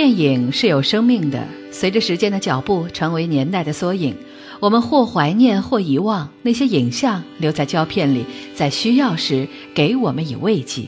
[0.00, 4.16] 电影是有生命的，随着时间的脚步，成为年代的缩影。
[4.58, 8.24] 我们或怀念，或遗忘那些影像，留在胶片里，
[8.54, 10.84] 在需要时给我们以慰藉。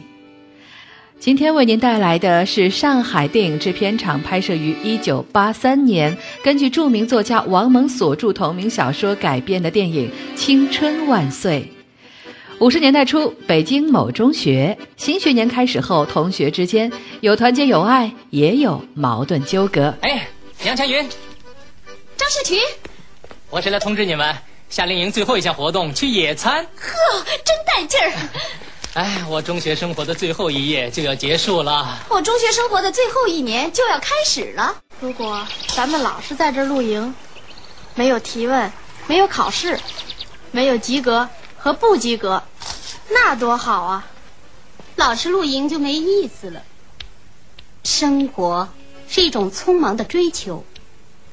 [1.19, 10.09] 今天为您带来的是上海电影制片厂拍摄于1983年，根据著名作家王蒙所著同名小说改编的电影
[10.39, 11.71] 《青春万岁》。
[12.62, 19.93] 五十年代初，北京某中学新学年开始后，同学之间有团结友爱，也有矛盾纠葛。
[20.00, 20.28] 哎，
[20.65, 21.05] 杨强云，
[22.17, 22.61] 张世群，
[23.50, 24.33] 我是来通知你们，
[24.71, 26.65] 夏令营最后一项活动去野餐。
[26.77, 28.12] 呵，真带劲儿！
[28.94, 34.73] 哎，我中学生活的最后一夜就要结束了，我中学生活的最后一年就要开始了。
[35.00, 35.44] 如果
[35.75, 37.12] 咱们老是在这露营，
[37.97, 38.71] 没有提问，
[39.09, 39.77] 没有考试，
[40.53, 42.41] 没有及格和不及格。
[43.09, 44.07] 那多好啊！
[44.97, 46.63] 老是露营就没意思了。
[47.83, 48.69] 生活
[49.09, 50.65] 是一种匆忙的追求，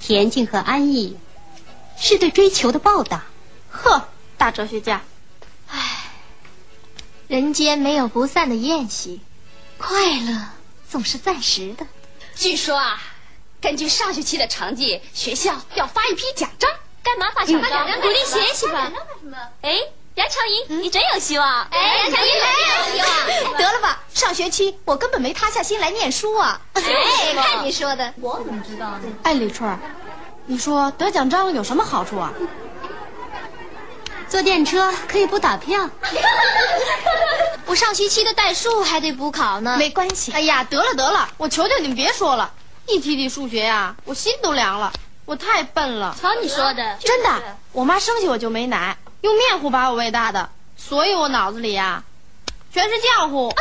[0.01, 1.17] 恬静和安逸
[1.97, 3.25] 是对追求的报答。
[3.69, 5.03] 呵，大哲学家。
[5.67, 6.11] 唉，
[7.27, 9.21] 人间没有不散的宴席，
[9.77, 10.47] 快乐
[10.89, 11.85] 总是暂时的。
[12.35, 13.01] 据说啊，
[13.61, 16.69] 根据上学期的成绩，学校要发一批奖章。
[17.03, 18.01] 干嘛发奖章？
[18.01, 18.91] 鼓励学习吧。
[19.61, 19.79] 哎。
[20.19, 21.65] 杨长云，你真有希望！
[21.71, 23.57] 哎，杨长云真有希望。
[23.57, 26.59] 得了吧，上学期我根本没塌下心来念书啊！
[26.73, 26.83] 哎，
[27.33, 29.03] 看你说的，我怎么知道呢？
[29.23, 29.79] 哎，李春，
[30.45, 32.33] 你说得奖章有什么好处啊？
[34.27, 35.89] 坐电车可以不打票。
[37.65, 39.77] 我上学期的代数还得补考呢。
[39.79, 40.33] 没关系。
[40.33, 42.51] 哎呀，得了得了，我求求你们别说了，
[42.87, 44.91] 一提起数学呀，我心都凉了。
[45.23, 46.13] 我太笨了。
[46.21, 48.97] 瞧你说的，真的，我妈生下我就没奶。
[49.21, 52.03] 用面糊把我喂大的，所以我脑子里呀，
[52.71, 53.53] 全是浆糊。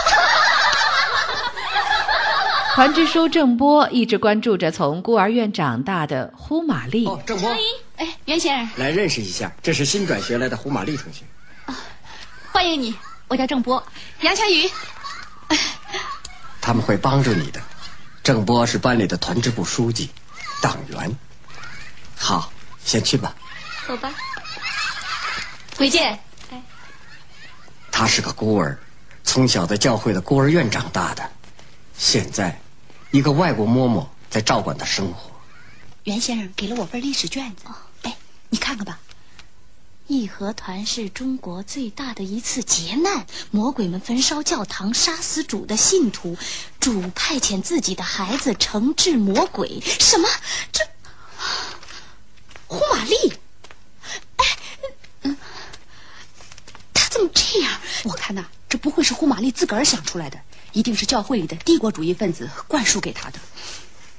[2.75, 7.07] 团支书郑波一直关注着从孤儿院长大的胡玛丽。
[7.07, 7.51] 哦，郑波，
[7.97, 11.25] 哎，袁先生，来认识一下，这是新转学来的胡玛丽同学。
[11.67, 11.75] 啊，
[12.53, 12.95] 欢迎你，
[13.27, 13.85] 我叫郑波，
[14.21, 14.71] 杨强宇。
[16.61, 17.61] 他们会帮助你的。
[18.23, 20.11] 郑波是班里的团支部书记，
[20.63, 21.17] 党员。
[22.17, 22.53] 好，
[22.85, 23.35] 先去吧。
[23.89, 24.13] 走吧。
[25.79, 26.19] 回见。
[26.51, 26.61] 哎，
[27.93, 28.77] 他是个孤儿，
[29.23, 31.31] 从小在教会的孤儿院长大的，
[31.97, 32.61] 现在，
[33.13, 35.31] 一个外国嬷嬷在照管他生活。
[36.03, 37.63] 袁先生给了我份历史卷子，
[38.03, 38.17] 哎，
[38.49, 38.99] 你看看吧。
[40.09, 46.37] 义和团是中国最大的一次劫难，魔鬼们焚烧教堂，杀死主的信徒，
[46.81, 49.81] 主派遣自己的孩子惩治魔鬼。
[49.81, 50.29] 什么？
[50.73, 50.83] 这
[52.67, 53.35] 胡玛丽？
[57.19, 57.81] 怎么这样？
[58.05, 60.39] 我看呐，这不会是胡玛丽自个儿想出来的，
[60.73, 63.41] 一定是教会里的帝国主义分子灌输给他的。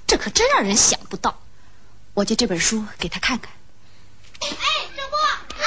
[0.06, 1.40] 这可真让人想不到。
[2.14, 3.50] 我借这本书给他看看。
[4.42, 4.48] 哎，
[4.98, 5.18] 郑波，
[5.58, 5.66] 哎，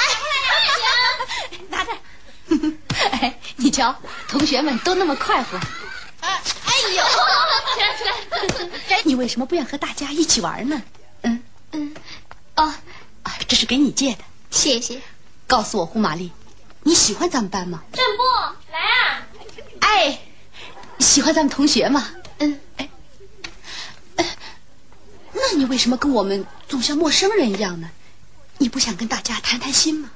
[1.69, 1.91] 拿着。
[3.09, 3.95] 哎，你瞧，
[4.27, 5.57] 同学们都那么快活。
[6.19, 6.41] 哎
[6.95, 7.03] 呦，
[7.73, 8.03] 起来起
[8.93, 9.01] 来！
[9.03, 10.83] 你为什么不愿和大家一起玩呢？
[11.23, 11.95] 嗯嗯，
[12.57, 12.71] 哦，
[13.47, 15.01] 这是给你借的，谢谢。
[15.47, 16.31] 告诉我，胡玛丽，
[16.83, 17.83] 你喜欢咱们班吗？
[17.93, 19.27] 郑波，来啊！
[19.79, 20.19] 哎，
[20.99, 22.09] 喜欢咱们同学吗？
[22.39, 22.89] 嗯，哎，
[25.31, 27.89] 那你为什么跟我们总像陌生人一样呢？
[28.57, 30.11] 你不想跟大家谈谈心吗？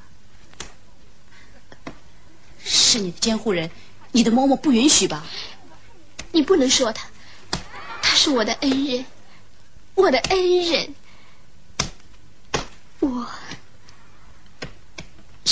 [2.64, 3.72] 是你的监护人，
[4.12, 5.25] 你的嬷嬷不允许吧？
[6.31, 7.08] 你不能说他，
[8.02, 9.06] 他是我的恩人，
[9.96, 10.94] 我的恩人，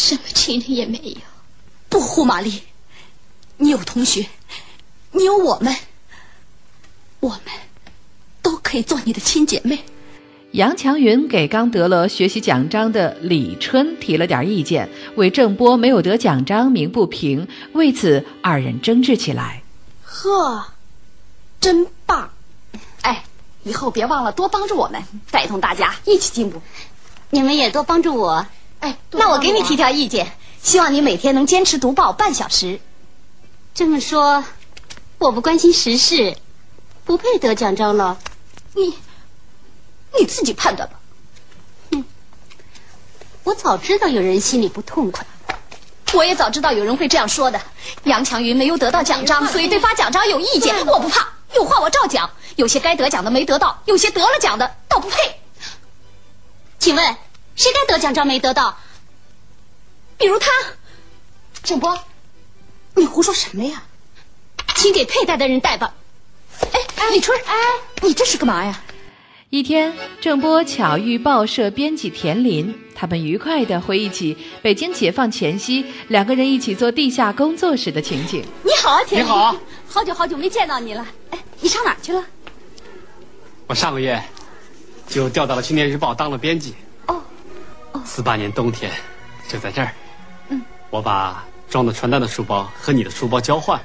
[0.06, 1.16] 什么亲人也没有。
[1.90, 2.62] 不，胡玛丽，
[3.58, 4.28] 你有同学，
[5.14, 5.76] 你有我们，
[7.22, 7.40] 我们
[8.44, 9.80] 都可以做你的亲姐妹。
[10.52, 17.48] 杨强云给刚得了学习奖章的李春提了点意见，为郑波没有得奖章鸣不平。
[17.74, 19.64] 为此，二人争执起来。
[20.04, 20.68] 呵，
[21.60, 22.30] 真棒！
[23.02, 23.24] 哎，
[23.64, 26.62] 以后别忘了多帮助我们，带动大家一起进步。
[27.32, 28.46] 你们也多帮助我。
[28.80, 30.32] 哎，那我给你提条意见，
[30.62, 32.80] 希望你每天能坚持读报半小时。
[33.74, 34.44] 这么说，
[35.18, 36.38] 我不关心时事，
[37.04, 38.18] 不配得奖章了。
[38.74, 38.94] 你。
[40.18, 40.96] 你自己判断吧。
[41.90, 42.06] 嗯，
[43.44, 45.28] 我早知道有人心里不痛快，
[46.14, 47.60] 我也早知道有人会这样说的。
[48.06, 50.88] 杨强云没有得到奖章，所以对发奖章有意见。
[50.88, 52.30] 我不怕，有话我照讲。
[52.56, 55.18] 有些该得奖的没得到，有些得了奖的倒不配。
[56.80, 57.18] 请问，
[57.56, 58.78] 谁该得奖章没得到？
[60.18, 60.50] 比如他，
[61.64, 61.98] 郑波，
[62.96, 63.84] 你胡说什么呀？
[64.76, 65.94] 请给佩戴的人戴吧。
[66.62, 67.54] 哎，李春，哎，
[68.02, 68.82] 你这是干嘛呀？
[69.50, 78.44] 一天，郑波巧遇报社编辑田林，他们愉快地回忆起北京解放前夕两个人一起做地下工作时的情景。
[78.64, 79.26] 你好啊，田林！
[79.26, 79.56] 你好，
[79.88, 81.08] 好久好久没见到你了。
[81.30, 82.24] 哎，你上哪儿去了？
[83.68, 84.22] 我上个月
[85.08, 86.76] 就调到了《青年日报》当了编辑。
[88.04, 88.92] 四八年冬天
[89.48, 89.94] 就在这儿。
[90.50, 93.80] 嗯，我把装的传单的书包和你的书包交换。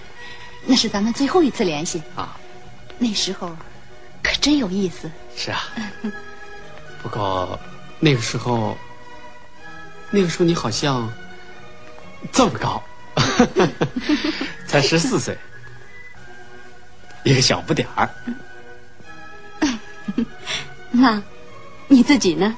[0.64, 2.36] 那是咱们最后一次联系啊。
[2.98, 3.54] 那时候。
[4.24, 5.10] 可真有意思。
[5.34, 5.60] 是啊，
[7.02, 7.58] 不过
[7.98, 8.78] 那个时候，
[10.12, 11.12] 那个时候你好像
[12.30, 12.80] 这么高，
[14.68, 15.36] 才十四岁，
[17.24, 18.08] 一个小不点儿。
[20.92, 21.20] 那
[21.88, 22.56] 你自己呢？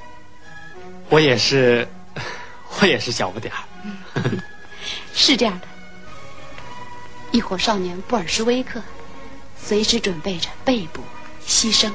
[1.08, 1.86] 我也是，
[2.80, 3.60] 我也是小不点儿。
[5.14, 5.66] 是这样的，
[7.30, 8.80] 一伙少年布尔什维克，
[9.60, 11.02] 随时准备着被捕。
[11.46, 11.90] 牺牲。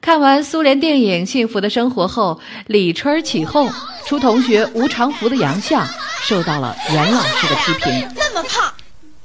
[0.00, 3.72] 看完苏联电影《幸福的生活》后，李春起哄，
[4.06, 5.86] 出同学吴长福的洋相，
[6.22, 8.12] 受到了袁老师的批评。
[8.16, 8.74] 那么胖，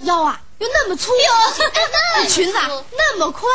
[0.02, 1.12] 腰啊又那么粗，
[2.30, 3.50] 裙子啊那么宽，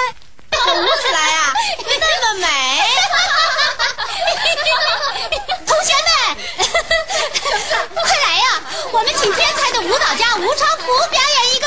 [0.50, 2.46] 舞起来啊又 那么美。
[5.80, 6.36] 同学们，
[7.96, 8.60] 快来呀！
[8.92, 11.58] 我们请天才的舞蹈家吴超福表演一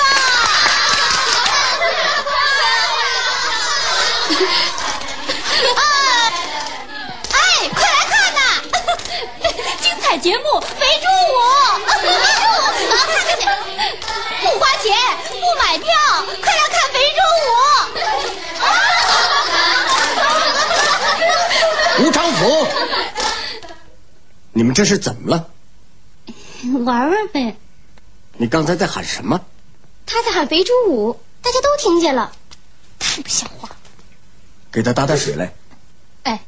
[24.74, 25.50] 这是怎么了？
[26.86, 27.56] 玩玩呗。
[28.38, 29.40] 你刚才在喊什么？
[30.06, 32.32] 他在喊肥猪舞，大家都听见了，
[32.98, 33.70] 太不像话。
[34.72, 35.54] 给他打点水来。
[36.24, 36.42] 哎，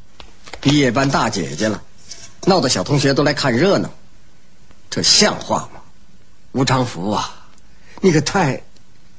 [0.60, 1.82] 毕业班大姐姐了，
[2.46, 3.90] 闹得小同学都来看热闹，
[4.90, 5.82] 这像话吗？
[6.54, 7.48] 吴长福啊，
[8.02, 8.64] 你可太，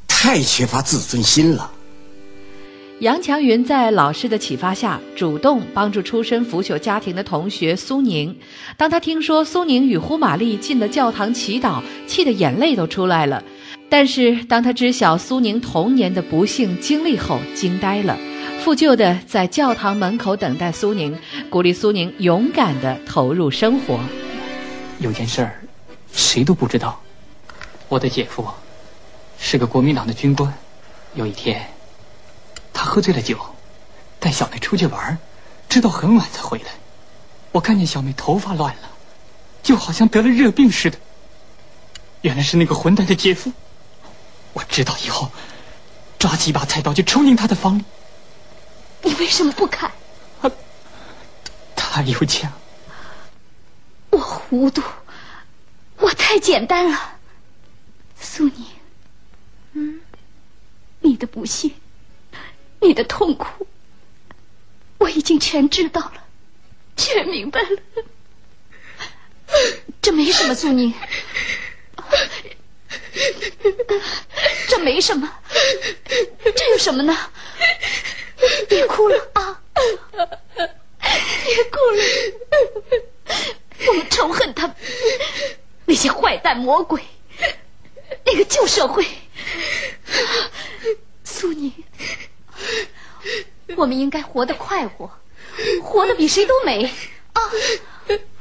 [0.08, 1.70] 太缺乏自尊心了。
[3.00, 8.34] 杨强云在老师的启发下，主动帮助出身腐朽家庭的同学苏宁。
[8.78, 13.44] 当他听说苏宁与胡玛丽进了教堂祈祷，气得眼泪都出来了。
[13.90, 18.16] 但是当他知晓苏宁童年的不幸经历后，惊呆了。
[18.60, 21.14] 负疚的在教堂门口等待苏宁，
[21.50, 24.00] 鼓励苏宁勇敢的投入生活。
[25.00, 25.60] 有件事儿，
[26.14, 26.98] 谁都不知道。
[27.90, 28.42] 我的姐夫
[29.38, 30.50] 是个国民党的军官。
[31.14, 31.60] 有一天，
[32.76, 33.38] 他喝醉了酒，
[34.20, 35.16] 带小妹出去玩，
[35.66, 36.72] 直到很晚才回来。
[37.52, 38.90] 我看见小妹头发乱了，
[39.62, 40.98] 就好像得了热病似的。
[42.20, 43.50] 原来是那个混蛋的姐夫。
[44.52, 45.30] 我知道以后，
[46.18, 47.84] 抓起一把菜刀就冲进他的房里。
[49.02, 49.90] 你为什么不砍？
[51.74, 52.52] 他有枪。
[54.10, 54.82] 我糊涂，
[55.96, 57.14] 我太简单了，
[58.20, 58.66] 苏宁。
[59.72, 60.00] 嗯，
[61.00, 61.72] 你的不幸，
[62.86, 63.66] 你的痛苦，
[64.98, 66.24] 我已经全知道了，
[66.96, 67.78] 全明白了。
[70.00, 70.94] 这没什么，苏宁。
[74.68, 75.28] 这没什么，
[76.56, 77.16] 这有什么呢？
[78.68, 79.60] 别哭了啊！
[79.74, 82.02] 别哭了，
[83.88, 84.76] 我们仇恨他们
[85.86, 87.02] 那些坏蛋魔鬼，
[88.24, 89.06] 那个旧社会。
[91.24, 91.72] 苏宁，
[93.76, 95.10] 我们应该活得快活，
[95.82, 96.84] 活得比谁都美
[97.32, 97.42] 啊！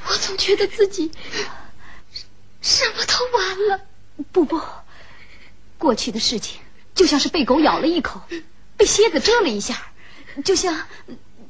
[0.08, 1.12] 我总觉得自己
[2.62, 3.82] 什么都完了。
[4.32, 4.62] 不不，
[5.78, 6.60] 过去的事情
[6.94, 8.22] 就像是被狗咬了一口，
[8.78, 9.88] 被蝎子蛰了一下，
[10.44, 10.88] 就像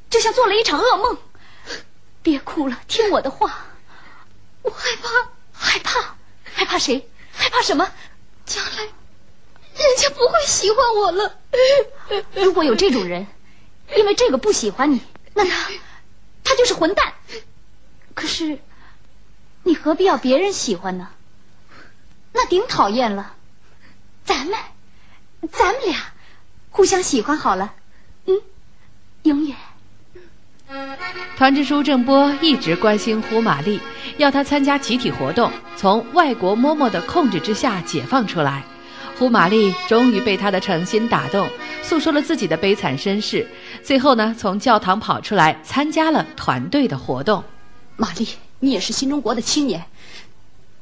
[0.09, 1.17] 就像做了一场噩梦。
[2.21, 3.65] 别哭了，听我的话。
[4.61, 5.09] 我害怕，
[5.53, 7.07] 害怕，害怕谁？
[7.31, 7.91] 害怕什么？
[8.45, 11.39] 将来人家不会喜欢我了。
[12.33, 13.27] 如果有这种人，
[13.95, 15.01] 因为这个不喜欢你，
[15.33, 15.69] 那他
[16.43, 17.13] 他就是混蛋。
[18.13, 18.59] 可是
[19.63, 21.09] 你何必要别人喜欢呢？
[22.33, 23.33] 那顶讨厌了，
[24.23, 24.59] 咱们，
[25.51, 25.97] 咱们俩
[26.69, 27.73] 互相喜欢好了，
[28.25, 28.41] 嗯，
[29.23, 29.55] 永远。
[31.37, 33.79] 团支书郑波一直关心胡玛丽，
[34.17, 38.65] 要她参加集体活动，从外国嬷嬷的控制之下解放出来。
[39.17, 41.49] 胡玛丽终于被他的诚心打动，
[41.81, 43.47] 诉说了自己的悲惨身世。
[43.81, 47.43] 最后呢，从教堂跑出来，参加了团队的活动。
[47.95, 48.27] 玛丽，
[48.59, 49.85] 你也是新中国的青年。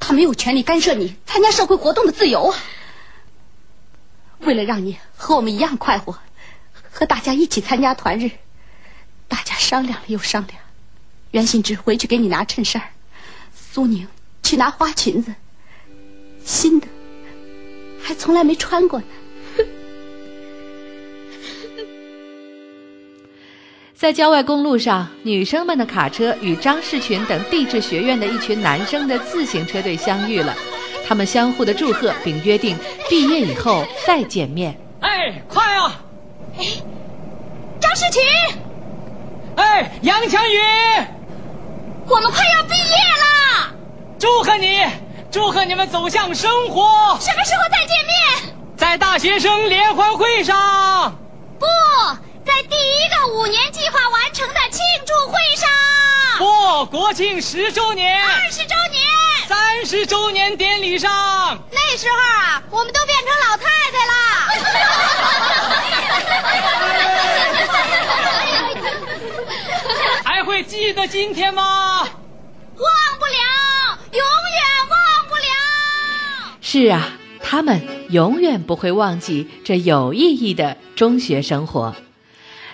[0.00, 2.58] 他没有权利干涉你参加社会活动的自由啊！
[4.40, 6.18] 为了让你和我们一样快活，
[6.90, 8.30] 和大家一起参加团日，
[9.28, 10.58] 大家商量了又商量。
[11.30, 12.82] 袁新之回去给你拿衬衫，
[13.54, 14.06] 苏宁
[14.42, 15.32] 去拿花裙子，
[16.44, 16.86] 新的
[18.04, 19.06] 还从来没穿过呢。
[23.94, 30.54] 在郊外公路上，女生们的卡车与张世群等地质学院的一群男生的自行车队相遇了，
[31.08, 32.76] 他们相互的祝贺，并约定
[33.08, 34.78] 毕业以后再见面。
[35.00, 36.04] 哎，快啊！
[36.58, 36.64] 哎，
[37.80, 38.22] 张世群！
[39.56, 40.58] 哎，杨强宇！
[42.06, 43.74] 我们快要毕业了！
[44.18, 44.80] 祝贺你，
[45.34, 47.18] 祝贺你们走向生活！
[47.20, 48.54] 什么时候再见面？
[48.76, 51.12] 在大学生联欢会上。
[51.58, 51.66] 不。
[52.44, 55.68] 在第一个五年计划完成的庆祝会上，
[56.38, 59.02] 不，国庆十周年、二十周年、
[59.48, 61.10] 三十周年典礼上，
[61.72, 64.12] 那时候啊，我们都变成老太太了。
[70.24, 71.93] 还会记得今天吗？
[76.74, 81.94] 是啊，他们永远不会忘记这有意义的中学生活。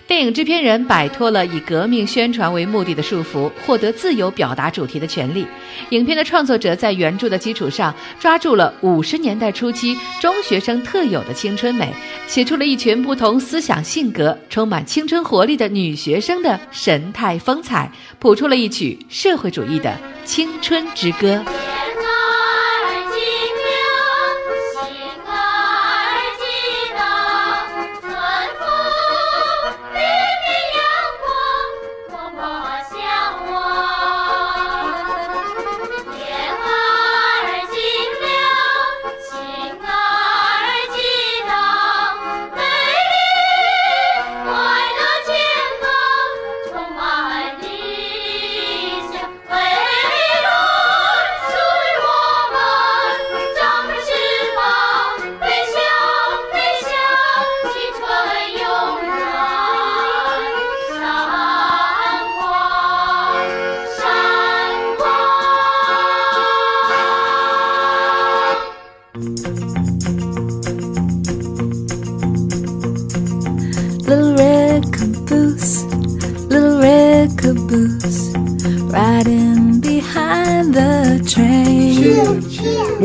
[0.07, 5.47] 电影制片人摆脱了以革命宣传为目的的束缚，获得自由表达主题的权利。
[5.91, 11.93] 影片的创作者在原著的基础上，抓住了五十年代初期中学生特有的青春美，
[12.27, 21.45] 写出了一群不同思想、性格、充满青春活力的女学生的神态风采，谱出了一曲社会主义的青春之歌。